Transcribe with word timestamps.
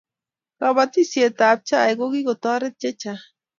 kabatishiet 0.57 1.39
ab 1.49 1.59
chaik 1.67 1.95
ko 1.99 2.05
kikotaret 2.13 2.75
chechang' 2.81 3.23